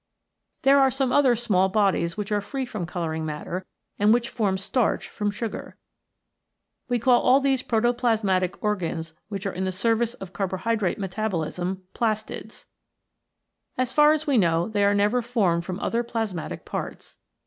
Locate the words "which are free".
2.17-2.65